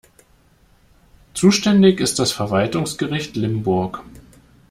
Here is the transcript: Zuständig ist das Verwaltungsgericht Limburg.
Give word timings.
Zuständig 1.35 1.99
ist 1.99 2.17
das 2.17 2.31
Verwaltungsgericht 2.31 3.35
Limburg. 3.35 4.01